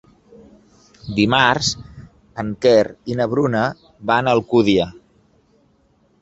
Dimarts 1.19 1.69
en 2.45 2.49
Quer 2.67 2.79
i 3.13 3.19
na 3.21 3.29
Bruna 3.35 3.61
van 4.13 4.31
a 4.31 4.35
Alcúdia. 4.39 4.89